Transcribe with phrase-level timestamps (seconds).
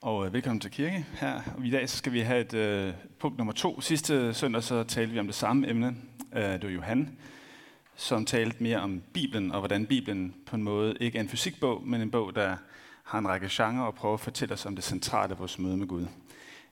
[0.00, 1.40] og øh, velkommen til kirke her.
[1.56, 3.80] Og I dag så skal vi have et øh, punkt nummer to.
[3.80, 5.96] Sidste søndag så talte vi om det samme emne.
[6.36, 7.18] Øh, det var Johan,
[7.96, 11.86] som talte mere om Bibelen, og hvordan Bibelen på en måde ikke er en fysikbog,
[11.86, 12.56] men en bog, der
[13.04, 15.76] har en række genrer og prøver at fortælle os om det centrale af vores møde
[15.76, 16.06] med Gud.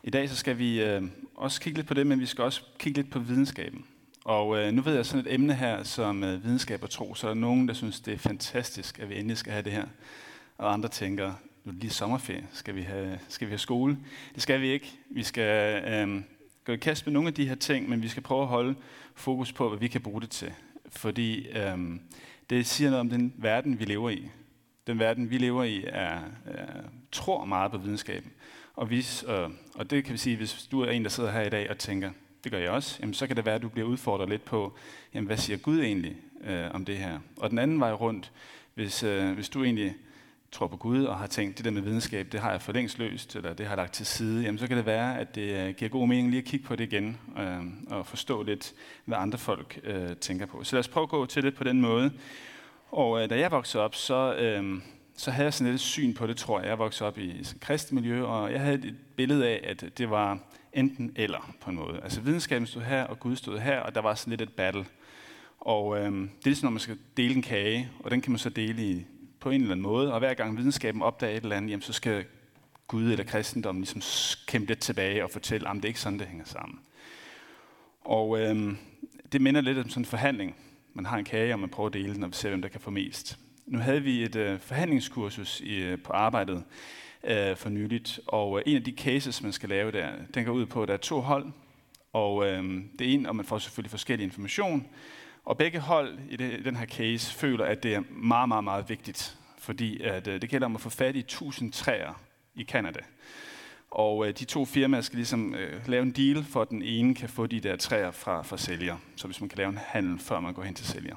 [0.02, 1.02] I dag så skal vi øh,
[1.34, 3.84] også kigge lidt på det, men vi skal også kigge lidt på videnskaben.
[4.24, 7.26] Og øh, nu ved jeg sådan et emne her som øh, videnskab og tro, så
[7.26, 9.86] er der nogen, der synes, det er fantastisk, at vi endelig skal have det her.
[10.58, 11.32] Og andre tænker,
[11.66, 13.98] nu er det lige sommerferie, skal vi, have, skal vi have skole?
[14.34, 14.92] Det skal vi ikke.
[15.10, 16.22] Vi skal øh,
[16.64, 18.74] gå i kast med nogle af de her ting, men vi skal prøve at holde
[19.14, 20.52] fokus på, hvad vi kan bruge det til.
[20.88, 21.78] Fordi øh,
[22.50, 24.28] det siger noget om den verden, vi lever i.
[24.86, 28.32] Den verden, vi lever i, er, er tror meget på videnskaben.
[28.74, 31.42] Og, hvis, øh, og det kan vi sige, hvis du er en, der sidder her
[31.42, 32.10] i dag og tænker,
[32.44, 34.76] det gør jeg også, jamen så kan det være, at du bliver udfordret lidt på,
[35.14, 37.18] jamen hvad siger Gud egentlig øh, om det her?
[37.36, 38.32] Og den anden vej rundt,
[38.74, 39.94] hvis, øh, hvis du egentlig
[40.56, 42.98] tror på Gud og har tænkt, det der med videnskab, det har jeg for længst
[42.98, 45.68] løst, eller det har jeg lagt til side, jamen så kan det være, at det
[45.68, 49.18] øh, giver god mening lige at kigge på det igen, øh, og forstå lidt, hvad
[49.18, 50.64] andre folk øh, tænker på.
[50.64, 52.12] Så lad os prøve at gå til det på den måde.
[52.90, 54.80] Og øh, da jeg voksede op, så, øh,
[55.16, 56.68] så havde jeg sådan lidt syn på det, tror jeg.
[56.68, 60.10] Jeg voksede op i et kristent miljø, og jeg havde et billede af, at det
[60.10, 60.38] var
[60.72, 62.00] enten eller på en måde.
[62.02, 64.86] Altså videnskaben stod her, og Gud stod her, og der var sådan lidt et battle.
[65.60, 68.38] Og øh, det er ligesom, når man skal dele en kage, og den kan man
[68.38, 69.06] så dele i,
[69.46, 71.92] på en eller anden måde, og hver gang videnskaben opdager et eller andet, jamen, så
[71.92, 72.24] skal
[72.86, 74.02] Gud eller kristendommen ligesom
[74.46, 76.78] kæmpe lidt tilbage og fortælle, at det er ikke sådan, det hænger sammen.
[78.00, 78.74] Og øh,
[79.32, 80.56] det minder lidt om sådan en forhandling.
[80.94, 82.68] Man har en kage, og man prøver at dele den, og vi ser, hvem der
[82.68, 83.38] kan få mest.
[83.66, 86.64] Nu havde vi et øh, forhandlingskursus i, øh, på arbejdet
[87.24, 90.52] øh, for nyligt, og øh, en af de cases, man skal lave der, den går
[90.52, 91.46] ud på, at der er to hold,
[92.12, 92.64] og øh,
[92.98, 94.86] det er en, og man får selvfølgelig forskellig information,
[95.46, 98.88] og begge hold i, det, den her case føler, at det er meget, meget, meget
[98.88, 102.22] vigtigt, fordi at, øh, det gælder om at få fat i 1000 træer
[102.54, 103.00] i Kanada.
[103.90, 107.14] Og øh, de to firmaer skal ligesom øh, lave en deal, for at den ene
[107.14, 108.96] kan få de der træer fra, fra sælger.
[109.16, 111.14] Så hvis man kan lave en handel, før man går hen til sælger.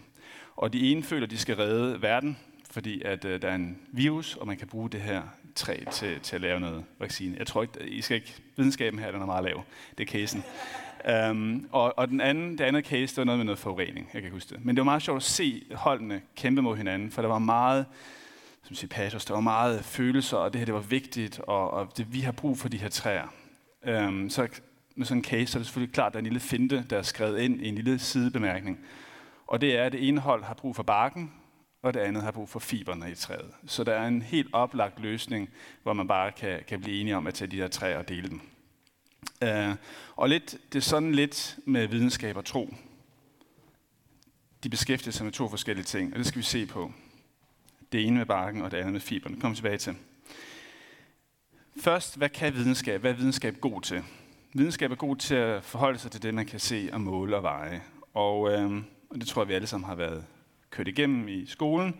[0.55, 2.37] Og de ene føler, at de skal redde verden,
[2.71, 5.21] fordi at øh, der er en virus, og man kan bruge det her
[5.55, 7.35] træ til, til at lave noget vaccine.
[7.39, 9.63] Jeg tror ikke, I skal ikke, videnskaben her den er meget lav.
[9.97, 10.43] Det er casen.
[11.29, 14.21] Um, og, og den anden, det andet case, det var noget med noget forurening, jeg
[14.21, 14.65] kan huske det.
[14.65, 17.85] Men det var meget sjovt at se holdene kæmpe mod hinanden, for der var meget,
[18.63, 21.97] som siger patos, der var meget følelser, og det her det var vigtigt, og, og
[21.97, 23.33] det, vi har brug for de her træer.
[24.07, 24.47] Um, så
[24.95, 26.85] med sådan en case, så er det selvfølgelig klart, at der er en lille finte,
[26.89, 28.79] der er skrevet ind i en lille sidebemærkning.
[29.47, 31.31] Og det er, at det ene hold har brug for barken,
[31.83, 33.51] og det andet har brug for fiberne i træet.
[33.65, 35.49] Så der er en helt oplagt løsning,
[35.83, 38.29] hvor man bare kan, kan blive enige om at tage de her træer og dele
[38.29, 38.41] dem.
[39.43, 39.75] Øh,
[40.15, 42.73] og lidt, det er sådan lidt med videnskab og tro.
[44.63, 46.93] De beskæftiger sig med to forskellige ting, og det skal vi se på.
[47.91, 49.35] Det ene med barken, og det andet med fiberne.
[49.35, 49.95] Det kommer tilbage til.
[51.81, 53.01] Først, hvad kan videnskab?
[53.01, 54.03] Hvad er videnskab god til?
[54.53, 57.43] Videnskab er god til at forholde sig til det, man kan se og måle og
[57.43, 57.81] veje.
[58.13, 58.71] Og, øh,
[59.09, 60.25] og det tror jeg, vi alle sammen har været
[60.69, 61.95] kørt igennem i skolen.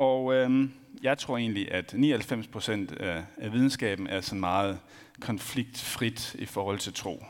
[0.00, 0.68] Og øh,
[1.02, 4.78] jeg tror egentlig, at 99 procent af, videnskaben er så meget
[5.20, 7.24] konfliktfrit i forhold til tro.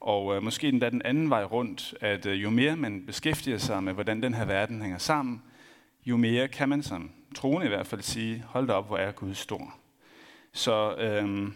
[0.00, 3.82] Og øh, måske den, den anden vej rundt, at øh, jo mere man beskæftiger sig
[3.82, 5.42] med, hvordan den her verden hænger sammen,
[6.06, 9.12] jo mere kan man som troende i hvert fald sige, hold da op, hvor er
[9.12, 9.74] Gud stor.
[10.52, 11.48] Så, øh,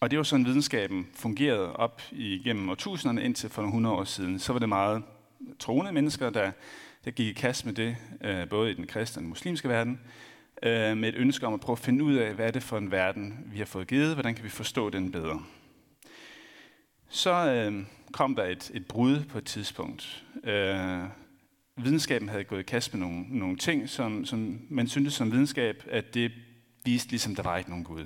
[0.00, 4.38] og det var sådan, videnskaben fungerede op igennem årtusinderne indtil for nogle hundrede år siden.
[4.38, 5.02] Så var det meget
[5.58, 6.52] troende mennesker, der,
[7.06, 10.00] der gik i kast med det, øh, både i den kristne og den muslimske verden,
[10.62, 12.78] øh, med et ønske om at prøve at finde ud af, hvad er det for
[12.78, 15.42] en verden, vi har fået givet, hvordan kan vi forstå den bedre.
[17.08, 20.24] Så øh, kom der et, et brud på et tidspunkt.
[20.44, 21.02] Øh,
[21.76, 25.84] videnskaben havde gået i kast med nogle, nogle ting, som, som man syntes som videnskab,
[25.90, 26.32] at det
[26.84, 28.04] viste ligesom, der var ikke nogen Gud.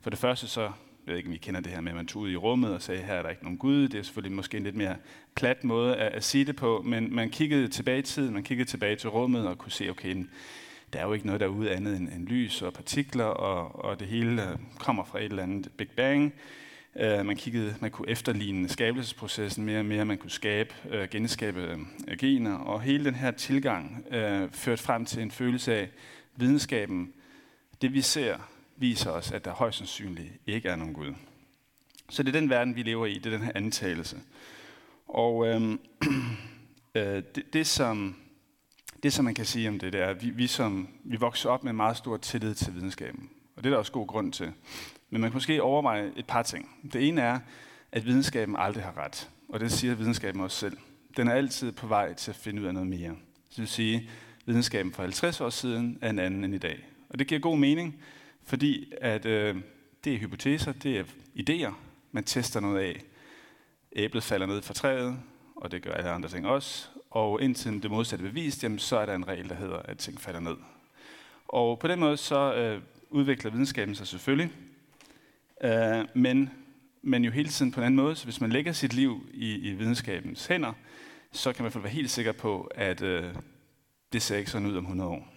[0.00, 0.72] For det første så,
[1.06, 2.74] jeg ved ikke, om I kender det her med, at man tog ud i rummet
[2.74, 3.88] og sagde, her er der ikke nogen Gud.
[3.88, 4.96] Det er selvfølgelig måske en lidt mere
[5.34, 8.70] plat måde at, at sige det på, men man kiggede tilbage i tiden, man kiggede
[8.70, 10.26] tilbage til rummet og kunne se, okay,
[10.92, 14.08] der er jo ikke noget derude andet end, end lys og partikler, og, og det
[14.08, 16.34] hele øh, kommer fra et eller andet Big Bang.
[16.94, 21.78] Uh, man kiggede, man kunne efterligne skabelsesprocessen mere og mere, man kunne skabe, uh, genskabe
[22.10, 25.88] uh, gener, og hele den her tilgang uh, førte frem til en følelse af
[26.36, 27.12] videnskaben.
[27.82, 28.36] Det vi ser,
[28.76, 31.14] viser os, at der højst sandsynligt ikke er nogen Gud.
[32.10, 34.16] Så det er den verden, vi lever i, det er den her antagelse.
[35.08, 35.46] Og uh,
[36.94, 38.16] øh, det, det, som
[39.02, 41.50] det, som man kan sige om det, det er, at vi, vi, som, vi vokser
[41.50, 43.30] op med meget stor tillid til videnskaben.
[43.56, 44.52] Og det er der også god grund til.
[45.10, 46.70] Men man kan måske overveje et par ting.
[46.92, 47.38] Det ene er,
[47.92, 49.30] at videnskaben aldrig har ret.
[49.48, 50.76] Og det siger videnskaben også selv.
[51.16, 53.16] Den er altid på vej til at finde ud af noget mere.
[53.48, 54.02] Så det vil sige, at
[54.46, 56.86] videnskaben for 50 år siden er en anden end i dag.
[57.08, 57.96] Og det giver god mening,
[58.46, 59.56] fordi at, øh,
[60.04, 61.04] Det er hypoteser, det er
[61.38, 61.72] idéer,
[62.12, 63.02] man tester noget af.
[63.92, 65.18] Æblet falder ned fra træet,
[65.56, 66.88] og det gør alle andre ting også.
[67.10, 70.20] Og indtil det modsatte bevist, jamen, så er der en regel, der hedder, at ting
[70.20, 70.56] falder ned.
[71.48, 74.50] Og på den måde så øh, udvikler videnskaben sig selvfølgelig,
[75.64, 76.50] øh, men,
[77.02, 78.16] men jo hele tiden på en anden måde.
[78.16, 80.72] Så hvis man lægger sit liv i, i videnskabens hænder,
[81.32, 83.34] så kan man i hvert fald være helt sikker på, at øh,
[84.12, 85.35] det ser ikke sådan ud om 100 år.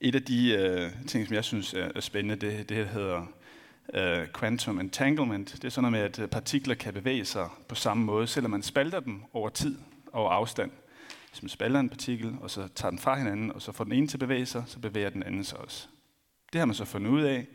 [0.00, 3.26] Et af de øh, ting, som jeg synes er, er spændende, det, det hedder
[3.94, 5.52] øh, quantum entanglement.
[5.52, 8.50] Det er sådan noget med, at øh, partikler kan bevæge sig på samme måde, selvom
[8.50, 10.70] man spalter dem over tid og afstand.
[11.30, 13.92] Hvis man spalter en partikel, og så tager den fra hinanden, og så får den
[13.92, 15.88] ene til at bevæge sig, så bevæger den anden sig også.
[16.52, 17.46] Det har man så fundet ud af.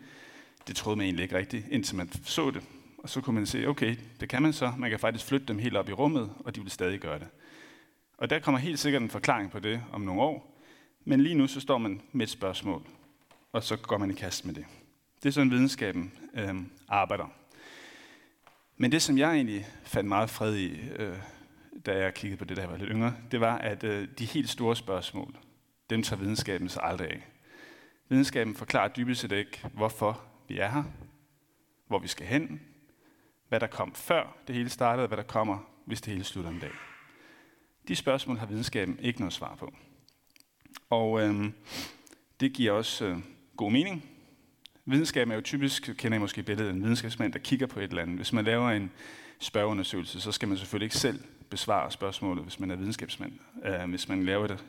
[0.68, 2.62] Det troede man egentlig ikke rigtigt, indtil man så det.
[2.98, 4.74] Og så kunne man se, okay, det kan man så.
[4.78, 7.28] Man kan faktisk flytte dem helt op i rummet, og de vil stadig gøre det.
[8.18, 10.55] Og der kommer helt sikkert en forklaring på det om nogle år.
[11.06, 12.82] Men lige nu så står man med et spørgsmål,
[13.52, 14.66] og så går man i kast med det.
[15.24, 16.56] Det er sådan, videnskaben øh,
[16.88, 17.26] arbejder.
[18.78, 21.18] Men det, som jeg egentlig fandt meget fred i, øh,
[21.86, 24.26] da jeg kiggede på det, da jeg var lidt yngre, det var, at øh, de
[24.26, 25.36] helt store spørgsmål,
[25.90, 27.28] dem tager videnskaben så aldrig af.
[28.10, 30.84] Videnskaben forklarer dybest set ikke, hvorfor vi er her,
[31.88, 32.62] hvor vi skal hen,
[33.50, 36.52] hvad der kom før det hele startede, og hvad der kommer, hvis det hele slutter
[36.52, 36.72] en dag.
[37.88, 39.74] De spørgsmål har videnskaben ikke noget svar på.
[40.90, 41.46] Og øh,
[42.40, 43.18] det giver også øh,
[43.58, 44.06] god mening.
[44.86, 48.02] Videnskab er jo typisk, kender I måske billedet en videnskabsmand, der kigger på et eller
[48.02, 48.16] andet.
[48.16, 48.92] Hvis man laver en
[49.40, 51.20] spørgeundersøgelse, så skal man selvfølgelig ikke selv
[51.50, 53.34] besvare spørgsmålet, hvis man er videnskabsmand.
[53.66, 54.64] Øh, hvis man laver et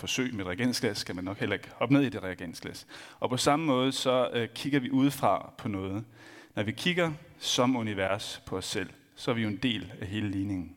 [0.00, 2.86] forsøg med et reagensglas, skal man nok heller ikke hoppe ned i det reagensglas.
[3.20, 6.04] Og på samme måde, så øh, kigger vi udefra på noget.
[6.54, 10.06] Når vi kigger som univers på os selv, så er vi jo en del af
[10.06, 10.76] hele ligningen.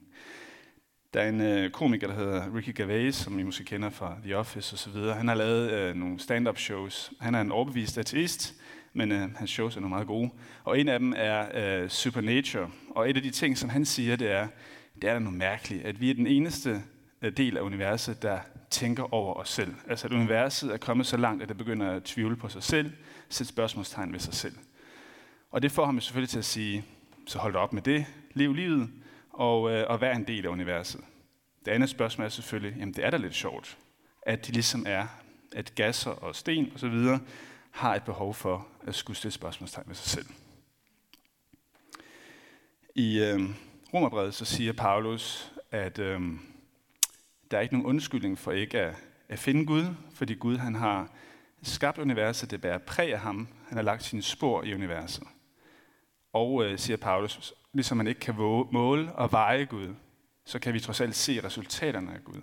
[1.13, 4.38] Der er en øh, komiker, der hedder Ricky Gervais, som I måske kender fra The
[4.38, 4.98] Office osv.
[4.98, 7.13] Han har lavet øh, nogle stand-up shows.
[7.19, 8.56] Han er en overbevist ateist,
[8.94, 10.30] men øh, hans shows er nogle meget gode.
[10.63, 12.69] Og en af dem er øh, Supernature.
[12.89, 14.48] Og et af de ting, som han siger, det er,
[15.01, 16.81] det er da noget mærkeligt, at vi er den eneste
[17.21, 18.39] øh, del af universet, der
[18.69, 19.75] tænker over os selv.
[19.89, 22.92] Altså at universet er kommet så langt, at det begynder at tvivle på sig selv,
[23.30, 24.56] sætte spørgsmålstegn ved sig selv.
[25.51, 26.83] Og det får ham selvfølgelig til at sige,
[27.27, 28.89] så hold op med det, lev livet,
[29.34, 31.02] og, øh, og være en del af universet.
[31.66, 33.78] Det andet spørgsmål er selvfølgelig, jamen det er da lidt sjovt,
[34.22, 35.08] at de ligesom er,
[35.52, 37.20] at gasser og sten og så videre
[37.72, 40.26] har et behov for at skulle stille spørgsmålstegn ved sig selv.
[42.96, 43.42] I øh,
[43.94, 46.22] Romerbrevet så siger Paulus, at øh,
[47.52, 48.96] der er ikke nogen undskyldning for ikke at,
[49.30, 51.10] at finde Gud, fordi Gud han har
[51.64, 53.48] skabt universet, det bærer præg af ham.
[53.68, 55.24] Han har lagt sine spor i universet.
[56.34, 58.36] Og, øh, siger Paulus, ligesom man ikke kan
[58.72, 59.96] måle og veje Gud,
[60.46, 62.42] så kan vi trods alt se resultaterne af Gud.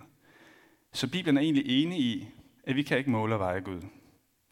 [0.93, 2.27] Så Bibelen er egentlig enig i,
[2.63, 3.81] at vi kan ikke måle og veje Gud.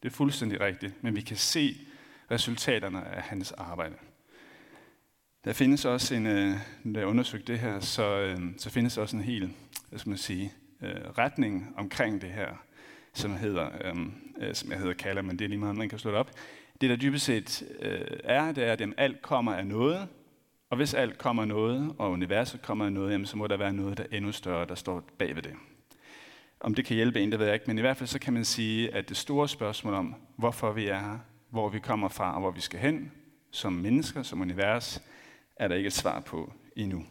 [0.04, 1.76] Det er fuldstændig rigtigt, men vi kan se
[2.32, 3.96] resultaterne af hans arbejde.
[5.46, 9.16] Der findes også en, øh, når jeg undersøgte det her, så, øh, så findes også
[9.16, 9.54] en hel,
[9.90, 12.48] hvad skal man sige, øh, retning omkring det her,
[13.19, 16.00] som hedder, øhm, øh, som jeg hedder kalder, men det er lige meget, man kan
[16.00, 16.31] slå det op.
[16.81, 20.07] Det der dybest set øh, er, det er, at alt kommer af noget,
[20.69, 23.57] og hvis alt kommer af noget, og universet kommer af noget, jamen, så må der
[23.57, 25.54] være noget, der er endnu større, der står bag ved det.
[26.60, 28.33] Om det kan hjælpe en, det ved jeg ikke, men i hvert fald så kan
[28.33, 31.19] man sige, at det store spørgsmål om, hvorfor vi er her,
[31.50, 33.11] hvor vi kommer fra og hvor vi skal hen,
[33.52, 35.02] som mennesker, som univers,
[35.56, 37.06] er der ikke et svar på endnu.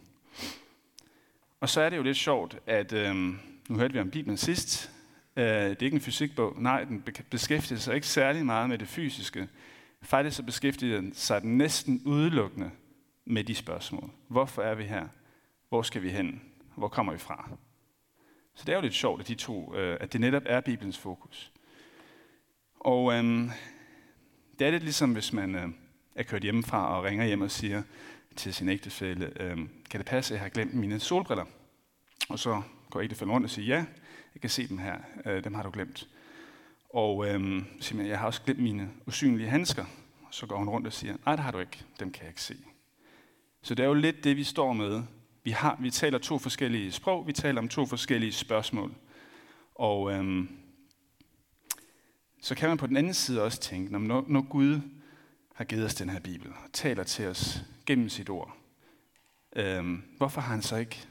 [1.60, 3.14] Og så er det jo lidt sjovt, at øh,
[3.68, 4.90] nu hørte vi om Bibelen sidst.
[5.38, 6.54] Øh, det er ikke en fysikbog.
[6.57, 9.49] Nej, den beskæftiger sig ikke særlig meget med det fysiske.
[10.02, 12.71] Faktisk så beskæftiger den sig næsten udelukkende
[13.25, 14.11] med de spørgsmål.
[14.28, 15.09] Hvorfor er vi her?
[15.68, 16.42] Hvor skal vi hen?
[16.76, 17.50] Hvor kommer vi fra?
[18.54, 20.99] Så det er jo lidt sjovt, at, de to, øh, at det netop er Bibelens
[20.99, 21.52] fokus.
[22.80, 23.50] Og øhm,
[24.59, 25.68] det er lidt ligesom, hvis man øh,
[26.14, 27.83] er kørt hjemmefra og ringer hjem og siger
[28.37, 29.57] til sin ægtefælle, øh,
[29.90, 31.45] kan det passe, at jeg har glemt mine solbriller?
[32.28, 33.85] Og så går ægtefællen rundt og siger, ja,
[34.38, 36.09] jeg kan se dem her, øh, dem har du glemt.
[36.95, 39.85] Og øh, siger jeg har også glemt mine usynlige handsker.
[40.30, 42.42] Så går hun rundt og siger, nej, det har du ikke, dem kan jeg ikke
[42.42, 42.57] se.
[43.62, 45.02] Så det er jo lidt det, vi står med.
[45.45, 48.95] Vi, har, vi taler to forskellige sprog, vi taler om to forskellige spørgsmål.
[49.75, 50.45] Og øh,
[52.42, 54.80] så kan man på den anden side også tænke, når, når Gud
[55.54, 58.57] har givet os den her Bibel, og taler til os gennem sit ord,
[59.57, 59.85] øh,
[60.16, 61.07] hvorfor har han så ikke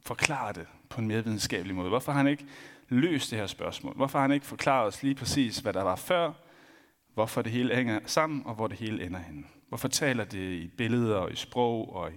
[0.00, 1.88] forklaret det på en mere videnskabelig måde?
[1.88, 2.46] Hvorfor har han ikke
[2.88, 3.94] løst det her spørgsmål?
[3.96, 6.32] Hvorfor har han ikke forklaret os lige præcis, hvad der var før,
[7.14, 9.44] hvorfor det hele hænger sammen, og hvor det hele ender henne?
[9.68, 12.14] Hvorfor taler det i billeder og i sprog og i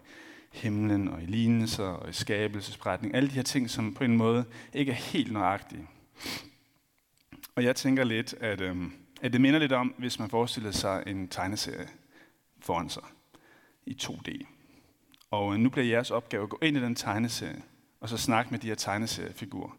[0.51, 3.15] himlen og i lignelser og i skabelsesberetning?
[3.15, 5.87] Alle de her ting, som på en måde ikke er helt nøjagtige.
[7.55, 11.03] Og jeg tænker lidt, at, øhm, at det minder lidt om, hvis man forestiller sig
[11.07, 11.87] en tegneserie
[12.59, 13.03] foran sig
[13.85, 14.45] i 2D.
[15.31, 17.61] Og øh, nu bliver jeres opgave at gå ind i den tegneserie,
[18.01, 19.77] og så snakke med de her tegneseriefigurer.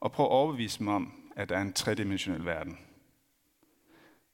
[0.00, 2.78] Og prøve at overbevise dem om, at der er en tredimensionel verden.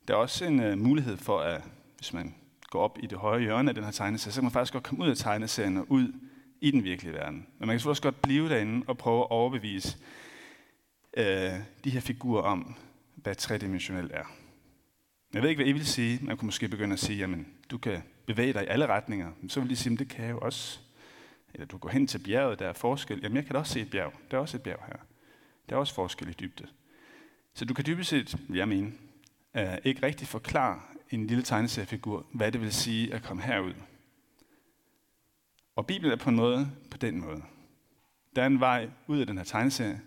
[0.09, 1.63] Der er også en uh, mulighed for, at
[1.97, 2.35] hvis man
[2.71, 4.85] går op i det høje hjørne af den her tegneserie, så kan man faktisk godt
[4.85, 6.13] komme ud af tegneserien og ud
[6.61, 7.47] i den virkelige verden.
[7.59, 9.99] Men man kan også godt blive derinde og prøve at overbevise
[11.19, 11.25] uh,
[11.85, 12.75] de her figurer om,
[13.15, 14.25] hvad tredimensionelt er.
[15.35, 16.19] Jeg ved ikke, hvad I vil sige.
[16.25, 19.33] Man kunne måske begynde at sige, jamen, du kan bevæge dig i alle retninger.
[19.41, 20.81] Men så vil de sige, det kan jeg jo også.
[21.55, 23.21] Eller du går hen til bjerget, der er forskel.
[23.23, 24.13] Jamen, jeg kan da også se et bjerg.
[24.31, 24.97] Der er også et bjerg her.
[25.69, 26.67] Der er også forskel i dybde.
[27.55, 28.91] Så du kan dybest set, jeg mener,
[29.55, 30.81] uh, øh, ikke rigtig forklare
[31.11, 33.75] en lille tegneseriefigur, hvad det vil sige at komme herud.
[35.77, 37.43] Og Bibelen er på en måde på den måde.
[38.37, 40.01] Der er en vej ud af den her tegneserie,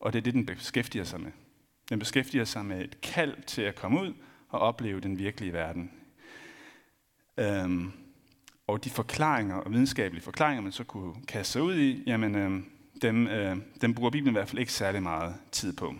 [0.00, 1.32] og det er det, den beskæftiger sig med.
[1.88, 4.14] Den beskæftiger sig med et kald til at komme ud
[4.48, 5.92] og opleve den virkelige verden.
[7.38, 7.92] Øhm,
[8.68, 12.62] og de forklaringer og videnskabelige forklaringer, man så kunne kaste sig ud i, jamen, øh,
[13.02, 15.94] dem, øh, dem bruger Bibelen i hvert fald ikke særlig meget tid på.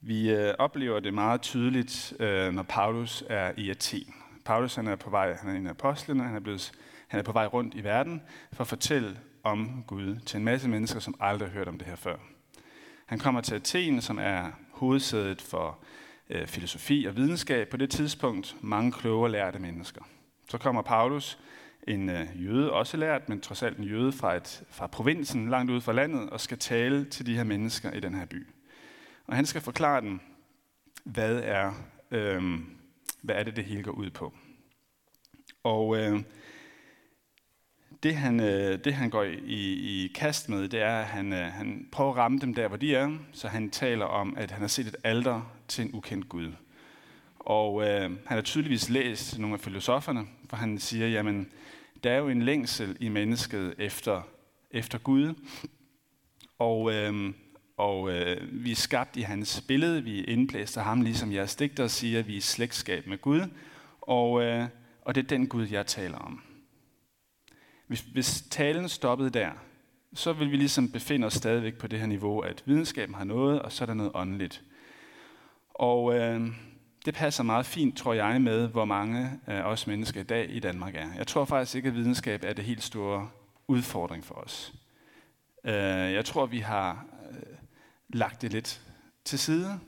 [0.00, 4.14] Vi øh, oplever det meget tydeligt, øh, når Paulus er i Athen.
[4.44, 6.72] Paulus han er på vej, han er en af apostlene, han er, blevet,
[7.08, 8.22] han er på vej rundt i verden
[8.52, 11.86] for at fortælle om Gud til en masse mennesker, som aldrig har hørt om det
[11.86, 12.16] her før.
[13.06, 15.78] Han kommer til Athen, som er hovedsædet for
[16.32, 18.56] øh, filosofi og videnskab på det tidspunkt.
[18.60, 20.02] Mange kloge og lærte mennesker.
[20.48, 21.38] Så kommer Paulus,
[21.88, 25.70] en øh, jøde, også lært, men trods alt en jøde fra, et, fra provinsen, langt
[25.70, 28.46] ude fra landet, og skal tale til de her mennesker i den her by.
[29.26, 30.20] Og han skal forklare dem,
[31.04, 31.72] hvad er,
[32.10, 32.42] øh,
[33.22, 34.32] hvad er det, det hele går ud på.
[35.62, 36.22] Og øh,
[38.02, 41.52] det, han, øh, det han går i, i kast med, det er, at han, øh,
[41.52, 43.16] han prøver at ramme dem der, hvor de er.
[43.32, 46.52] Så han taler om, at han har set et alter til en ukendt Gud.
[47.38, 51.48] Og øh, han har tydeligvis læst nogle af filosoferne, for han siger, jamen,
[52.04, 54.22] der er jo en længsel i mennesket efter,
[54.70, 55.34] efter Gud.
[56.58, 57.34] Og, øh,
[57.76, 61.56] og øh, vi er skabt i hans billede, vi er indblæst af ham, ligesom jeres
[61.56, 63.40] digter siger, vi er slægtskab med Gud.
[64.00, 64.64] Og, øh,
[65.02, 66.42] og det er den Gud, jeg taler om.
[67.92, 69.50] Hvis, hvis talen stoppede der,
[70.14, 73.62] så vil vi ligesom befinde os stadigvæk på det her niveau, at videnskaben har noget,
[73.62, 74.62] og så er der noget åndeligt.
[75.68, 76.48] Og øh,
[77.04, 80.60] det passer meget fint, tror jeg, med, hvor mange af os mennesker i dag i
[80.60, 81.08] Danmark er.
[81.16, 83.28] Jeg tror faktisk ikke, at videnskab er det helt store
[83.68, 84.74] udfordring for os.
[85.64, 85.72] Øh,
[86.12, 87.56] jeg tror, vi har øh,
[88.08, 88.80] lagt det lidt
[89.24, 89.80] til side.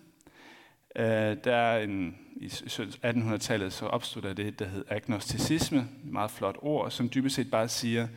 [0.97, 6.31] Øh, der er en, I 1800-tallet så opstod der det, der hed agnosticisme, et meget
[6.31, 8.09] flot ord, som dybest set bare siger,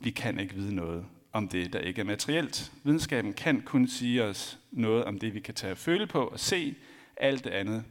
[0.00, 2.72] vi kan ikke vide noget om det, der ikke er materielt.
[2.84, 6.40] Videnskaben kan kun sige os noget om det, vi kan tage og føle på og
[6.40, 6.74] se.
[7.16, 7.84] Alt det andet,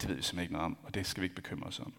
[0.00, 1.92] det ved vi simpelthen ikke noget om, og det skal vi ikke bekymre os om.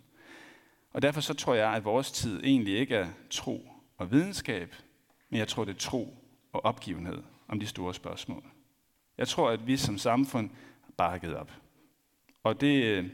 [0.94, 4.76] Og derfor så tror jeg, at vores tid egentlig ikke er tro og videnskab,
[5.30, 6.18] men jeg tror, det er tro
[6.54, 8.44] og opgivenhed om de store spørgsmål.
[9.18, 10.50] Jeg tror, at vi som samfund
[10.98, 11.52] bare har givet op.
[12.44, 13.06] Og det, øh,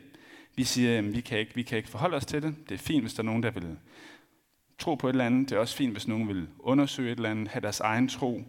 [0.55, 2.55] vi siger, at vi kan, ikke, vi kan ikke forholde os til det.
[2.69, 3.77] Det er fint, hvis der er nogen, der vil
[4.79, 5.49] tro på et eller andet.
[5.49, 8.43] Det er også fint, hvis nogen vil undersøge et eller andet, have deres egen tro.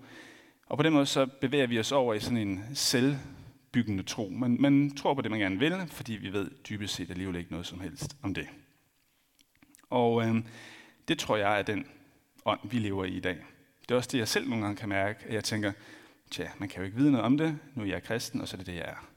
[0.66, 4.28] Og på den måde så bevæger vi os over i sådan en selvbyggende tro.
[4.28, 7.50] Man, man tror på det, man gerne vil, fordi vi ved dybest set alligevel ikke
[7.50, 8.46] noget som helst om det.
[9.90, 10.34] Og øh,
[11.08, 11.87] det tror jeg er den
[12.44, 13.37] ånd, vi lever i i dag.
[13.82, 15.72] Det er også det, jeg selv nogle gange kan mærke, at jeg tænker,
[16.30, 18.56] tja, man kan jo ikke vide noget om det, nu er jeg kristen, og så
[18.56, 19.10] er det det, jeg er.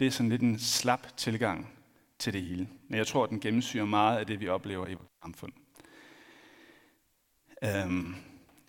[0.00, 1.70] Det er sådan lidt en slap tilgang
[2.18, 2.68] til det hele.
[2.88, 5.52] Men jeg tror, at den gennemsyrer meget af det, vi oplever i vores samfund.
[7.64, 8.14] Øhm,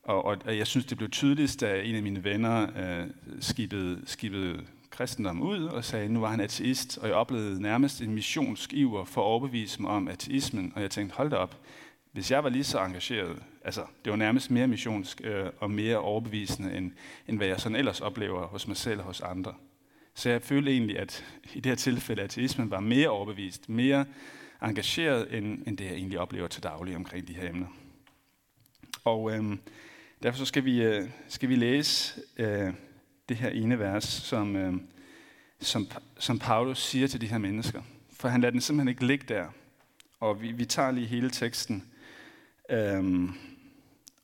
[0.03, 3.07] og, og, og jeg synes, det blev tydeligst, da en af mine venner øh,
[3.39, 8.01] skibede, skibede kristendom ud og sagde, at nu var han ateist, og jeg oplevede nærmest
[8.01, 11.57] en missionskiver for at overbevise mig om ateismen, og jeg tænkte, hold da op,
[12.11, 15.97] hvis jeg var lige så engageret, altså det var nærmest mere missionsk øh, og mere
[15.97, 16.91] overbevisende, end,
[17.27, 19.53] end hvad jeg sådan ellers oplever hos mig selv og hos andre.
[20.13, 24.06] Så jeg følte egentlig, at i det her tilfælde, ateismen var mere overbevist, mere
[24.62, 27.68] engageret, end, end det jeg egentlig oplever til daglig omkring de her emner.
[29.03, 29.58] Og øh,
[30.24, 32.74] derfor så skal vi, øh, skal vi læse øh,
[33.30, 34.74] det her ene vers, som, øh,
[35.60, 35.88] som,
[36.20, 37.82] som Paulus siger til de her mennesker.
[38.13, 39.48] For han lader den simpelthen ikke ligge der.
[40.20, 41.91] Og vi, vi tager lige hele teksten
[42.72, 43.30] Øh,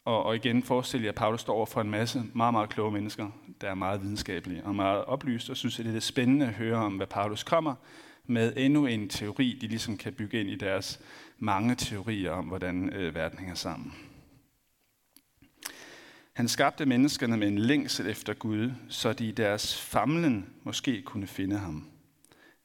[0.08, 2.92] og, og igen forestil jer, at Paulus står over for en masse meget, meget kloge
[2.92, 3.30] mennesker,
[3.62, 6.78] der er meget videnskabelige og meget oplyst, og synes, at det er spændende at høre
[6.78, 7.76] om, hvad Paulus kommer
[8.26, 11.00] med endnu en teori, de ligesom kan bygge ind i deres
[11.40, 13.94] mange teorier om, hvordan øh, verden hænger sammen.
[16.34, 21.28] Han skabte menneskerne med en længsel efter Gud, så de i deres famlen måske kunne
[21.28, 21.88] finde ham.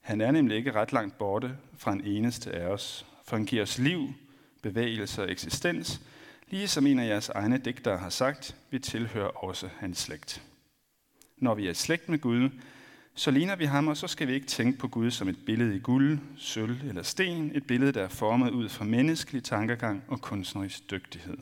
[0.01, 3.63] Han er nemlig ikke ret langt borte fra en eneste af os, for han giver
[3.63, 4.09] os liv,
[4.63, 6.01] bevægelse og eksistens,
[6.53, 10.43] lige som en af jeres egne digtere har sagt, vi tilhører også hans slægt.
[11.37, 12.51] Når vi er slægt med Gud,
[13.15, 15.77] så ligner vi ham, og så skal vi ikke tænke på Gud som et billede
[15.77, 20.21] i guld, sølv eller sten, et billede, der er formet ud fra menneskelig tankegang og
[20.21, 21.37] kunstnerisk dygtighed.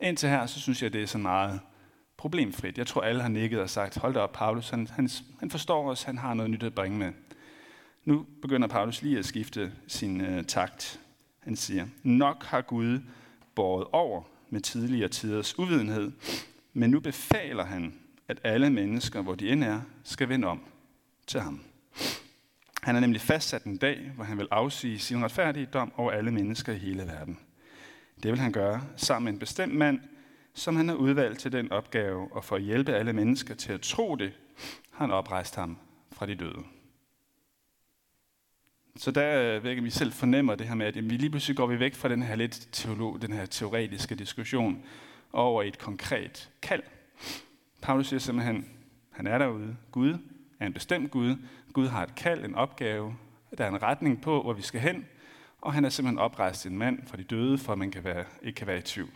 [0.00, 1.60] Indtil her, så synes jeg, det er så meget
[2.16, 2.78] problemfrit.
[2.78, 5.08] Jeg tror, alle har nikket og sagt, hold da op, Paulus, han, han,
[5.38, 7.12] han forstår os, han har noget nyt at bringe med.
[8.04, 11.00] Nu begynder Paulus lige at skifte sin øh, takt.
[11.38, 13.00] Han siger, nok har Gud
[13.60, 16.12] båret over med tidligere tiders uvidenhed,
[16.72, 17.94] men nu befaler han,
[18.28, 20.60] at alle mennesker, hvor de end er, skal vende om
[21.26, 21.60] til ham.
[22.82, 26.30] Han har nemlig fastsat en dag, hvor han vil afsige sin retfærdige dom over alle
[26.30, 27.38] mennesker i hele verden.
[28.22, 30.00] Det vil han gøre sammen med en bestemt mand,
[30.54, 33.80] som han har udvalgt til den opgave, og for at hjælpe alle mennesker til at
[33.80, 34.32] tro det,
[34.92, 35.78] har han oprejst ham
[36.12, 36.79] fra de døde.
[38.96, 41.66] Så der øh, ved vi selv fornemmer det her med, at vi lige pludselig går
[41.66, 44.84] vi væk fra den her lidt teolog, den her teoretiske diskussion
[45.32, 46.82] over et konkret kald.
[47.82, 48.68] Paulus siger simpelthen,
[49.10, 49.76] han er derude.
[49.92, 50.18] Gud
[50.60, 51.36] er en bestemt Gud.
[51.72, 53.16] Gud har et kald, en opgave.
[53.58, 55.06] Der er en retning på, hvor vi skal hen.
[55.60, 58.24] Og han er simpelthen oprejst en mand fra de døde, for at man kan være,
[58.42, 59.10] ikke kan være i tvivl.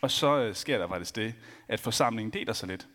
[0.00, 1.34] Og så øh, sker der faktisk det,
[1.68, 2.88] at forsamlingen deler sig lidt.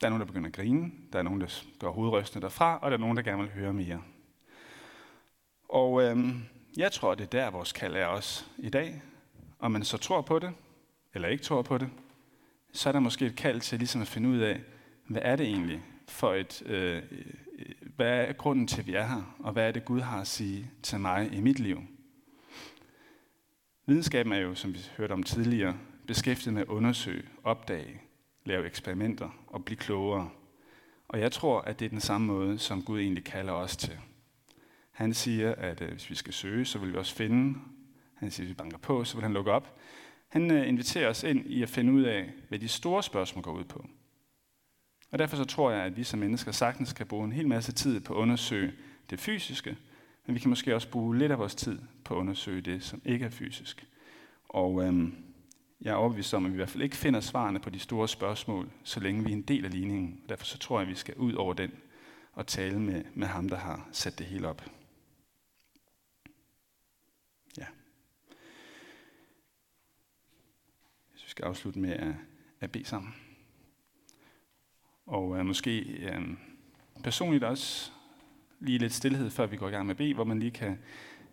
[0.00, 2.90] Der er nogen, der begynder at grine, der er nogen, der gør hovedrystende derfra, og
[2.90, 4.02] der er nogen, der gerne vil høre mere.
[5.70, 6.42] Og øhm,
[6.76, 9.02] jeg tror, det er der, vores kald er også i dag.
[9.58, 10.52] Om man så tror på det,
[11.14, 11.88] eller ikke tror på det,
[12.72, 14.60] så er der måske et kald til ligesom at finde ud af,
[15.06, 17.02] hvad er det egentlig for et, øh,
[17.58, 20.20] øh, hvad er grunden til, at vi er her, og hvad er det, Gud har
[20.20, 21.82] at sige til mig i mit liv.
[23.86, 28.00] Videnskaben er jo, som vi hørte om tidligere, beskæftiget med at undersøge, opdage,
[28.44, 30.30] lave eksperimenter og blive klogere.
[31.08, 33.98] Og jeg tror, at det er den samme måde, som Gud egentlig kalder os til.
[35.00, 37.58] Han siger, at øh, hvis vi skal søge, så vil vi også finde.
[38.14, 39.78] Han siger, at hvis vi banker på, så vil han lukke op.
[40.28, 43.52] Han øh, inviterer os ind i at finde ud af, hvad de store spørgsmål går
[43.52, 43.86] ud på.
[45.10, 47.72] Og derfor så tror jeg, at vi som mennesker sagtens kan bruge en hel masse
[47.72, 48.72] tid på at undersøge
[49.10, 49.76] det fysiske,
[50.26, 53.02] men vi kan måske også bruge lidt af vores tid på at undersøge det, som
[53.04, 53.86] ikke er fysisk.
[54.48, 55.14] Og øhm,
[55.80, 58.08] jeg er overbevist om, at vi i hvert fald ikke finder svarene på de store
[58.08, 60.20] spørgsmål, så længe vi er en del af ligningen.
[60.28, 61.70] Derfor så tror jeg, at vi skal ud over den
[62.32, 64.62] og tale med, med ham, der har sat det hele op.
[67.58, 67.66] Ja.
[71.14, 72.14] Så vi skal afslutte med at,
[72.60, 73.14] at bede sammen.
[75.06, 76.20] Og øh, måske øh,
[77.04, 77.90] personligt også
[78.60, 80.78] lige lidt stillhed, før vi går i gang med at bede, hvor man lige kan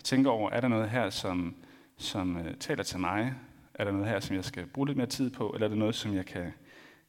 [0.04, 1.56] tænke over, er der noget her, som,
[1.98, 3.34] som øh, taler til mig?
[3.74, 5.50] Er der noget her, som jeg skal bruge lidt mere tid på?
[5.50, 6.54] Eller er der noget, som jeg kan,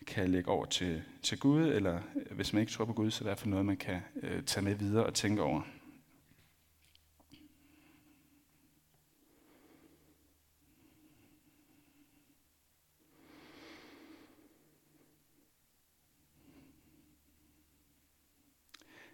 [0.06, 1.66] kan lægge over til, til Gud?
[1.66, 4.00] Eller øh, hvis man ikke tror på Gud, så er der for noget, man kan
[4.22, 5.62] øh, tage med videre og tænke over.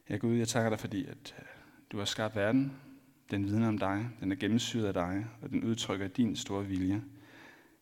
[0.08, 1.44] Ja Gud, jeg takker dig, fordi at øh,
[1.92, 2.72] du har skabt verden.
[3.30, 7.02] Den vidner om dig, den er gennemsyret af dig, og den udtrykker din store vilje.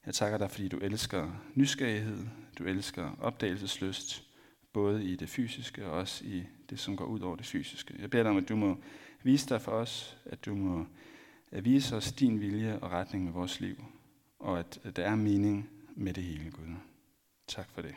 [0.06, 2.26] Jeg takker dig, fordi du elsker nysgerrighed,
[2.58, 4.24] du elsker opdagelsesløst,
[4.72, 7.94] både i det fysiske og også i det, som går ud over det fysiske.
[7.98, 8.76] Jeg beder dig om, at du må
[9.22, 10.87] vise dig for os, at du må
[11.52, 13.85] øh, vise os din vilje og retning med vores liv,
[14.38, 16.74] og at der er mening med det hele, Gud.
[17.46, 17.94] Tak for det.